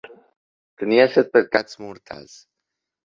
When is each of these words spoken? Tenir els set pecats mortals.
Tenir 0.83 0.97
els 1.03 1.13
set 1.19 1.31
pecats 1.35 1.79
mortals. 1.85 2.35